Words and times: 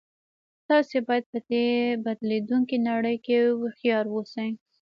تاسې 0.69 0.97
باید 1.07 1.25
په 1.31 1.39
دې 1.49 1.67
بدلیدونکې 2.05 2.77
نړۍ 2.89 3.17
کې 3.25 3.37
هوښیار 3.59 4.05
اوسئ 4.13 4.49